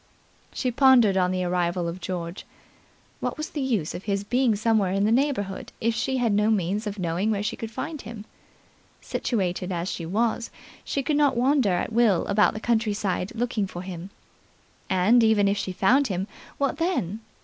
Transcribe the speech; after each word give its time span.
She 0.51 0.71
pondered 0.71 1.15
on 1.15 1.29
the 1.29 1.43
arrival 1.43 1.87
of 1.87 1.99
George. 2.01 2.43
What 3.19 3.37
was 3.37 3.51
the 3.51 3.61
use 3.61 3.93
of 3.93 4.05
his 4.05 4.23
being 4.23 4.55
somewhere 4.55 4.91
in 4.91 5.05
the 5.05 5.11
neighbourhood 5.11 5.71
if 5.79 5.93
she 5.93 6.17
had 6.17 6.33
no 6.33 6.49
means 6.49 6.87
of 6.87 6.97
knowing 6.97 7.29
where 7.29 7.43
she 7.43 7.55
could 7.55 7.69
find 7.69 8.01
him? 8.01 8.25
Situated 8.99 9.71
as 9.71 9.91
she 9.91 10.07
was, 10.07 10.49
she 10.83 11.03
could 11.03 11.17
not 11.17 11.37
wander 11.37 11.73
at 11.73 11.93
will 11.93 12.25
about 12.25 12.55
the 12.55 12.59
countryside, 12.59 13.31
looking 13.35 13.67
for 13.67 13.83
him. 13.83 14.09
And, 14.89 15.23
even 15.23 15.47
if 15.47 15.57
she 15.57 15.71
found 15.71 16.07
him, 16.07 16.25
what 16.57 16.77
then? 16.77 17.19